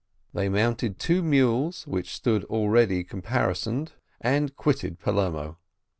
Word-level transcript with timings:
They 0.33 0.49
mounted 0.49 0.97
two 0.97 1.21
mules, 1.21 1.85
which 1.85 2.15
stood 2.15 2.43
already 2.45 3.03
caparisoned, 3.03 3.89
and 4.19 4.55
quitted 4.55 4.97
Palermo. 4.97 5.59